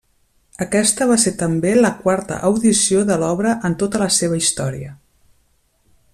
Aquesta 0.63 1.05
va 1.11 1.17
ser 1.23 1.33
també 1.41 1.73
la 1.81 1.91
quarta 2.05 2.39
audició 2.49 3.05
de 3.11 3.19
l'obra 3.25 3.53
en 3.69 3.77
tota 3.85 4.03
la 4.05 4.09
seva 4.19 4.41
història. 4.43 4.91